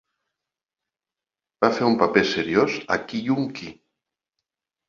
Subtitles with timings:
[1.65, 3.71] Va fer un paper seriós a Kyun Ki.